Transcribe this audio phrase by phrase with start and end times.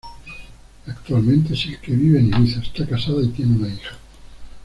[0.87, 3.95] Actualmente, Silke vive en Ibiza, está casada y tiene una hija.